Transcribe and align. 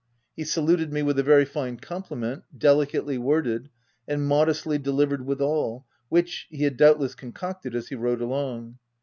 He 0.35 0.45
saluted 0.45 0.91
me 0.91 1.03
with 1.03 1.19
a 1.19 1.23
very 1.23 1.45
fine 1.45 1.77
compliment, 1.77 2.41
delicately 2.57 3.19
worded, 3.19 3.69
and 4.07 4.25
modestly 4.25 4.79
delivered 4.79 5.27
withal, 5.27 5.85
which, 6.09 6.47
he 6.49 6.63
had 6.63 6.75
doubtless 6.75 7.13
concocted 7.13 7.75
as 7.75 7.89
he 7.89 7.95
rode 7.95 8.21
along. 8.21 8.79